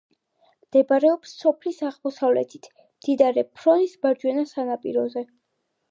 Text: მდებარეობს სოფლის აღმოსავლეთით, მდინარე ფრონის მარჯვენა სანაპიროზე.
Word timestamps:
მდებარეობს 0.61 1.33
სოფლის 1.41 1.83
აღმოსავლეთით, 1.91 2.71
მდინარე 2.97 3.47
ფრონის 3.55 3.97
მარჯვენა 4.07 4.51
სანაპიროზე. 4.57 5.29